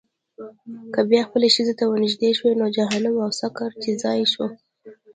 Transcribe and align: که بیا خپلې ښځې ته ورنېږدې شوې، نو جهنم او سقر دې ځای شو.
که 0.93 0.99
بیا 1.09 1.21
خپلې 1.27 1.47
ښځې 1.55 1.73
ته 1.79 1.83
ورنېږدې 1.85 2.29
شوې، 2.37 2.53
نو 2.59 2.65
جهنم 2.77 3.15
او 3.23 3.29
سقر 3.41 3.69
دې 3.81 3.91
ځای 4.03 4.21
شو. 4.33 4.47